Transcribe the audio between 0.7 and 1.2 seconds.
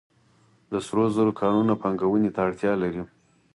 د سرو